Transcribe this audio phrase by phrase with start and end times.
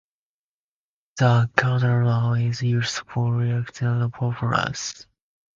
[1.19, 5.05] The canal now is used for recreational purposes.